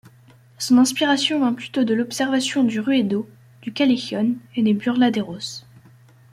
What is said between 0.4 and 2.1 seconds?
Son inspiration vient plutôt de